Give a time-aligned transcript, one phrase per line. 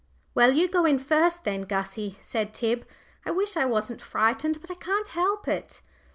[0.33, 2.87] "Well, you go in first, then, Gussie," said Tib.
[3.23, 5.83] "I wish I wasn't frightened, but I can't help it."